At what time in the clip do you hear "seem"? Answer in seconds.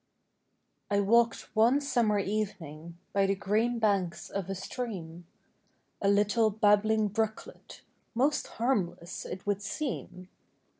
9.61-10.27